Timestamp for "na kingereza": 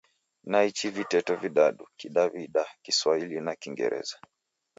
3.41-4.17